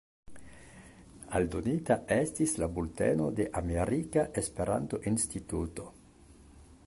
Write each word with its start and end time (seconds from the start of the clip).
Aldonita 1.39 1.97
estis 2.15 2.55
la 2.63 2.71
"Bulteno 2.79 3.29
de 3.41 3.47
Amerika 3.63 4.23
Esperanto-Instituto". 4.43 5.89